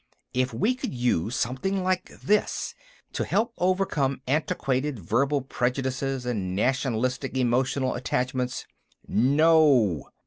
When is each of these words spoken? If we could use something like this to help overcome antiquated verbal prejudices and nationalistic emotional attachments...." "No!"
If 0.33 0.51
we 0.51 0.73
could 0.73 0.95
use 0.95 1.35
something 1.35 1.83
like 1.83 2.05
this 2.05 2.73
to 3.13 3.23
help 3.23 3.53
overcome 3.59 4.23
antiquated 4.25 4.97
verbal 4.97 5.41
prejudices 5.43 6.25
and 6.25 6.55
nationalistic 6.55 7.37
emotional 7.37 7.93
attachments...." 7.93 8.65
"No!" 9.07 10.05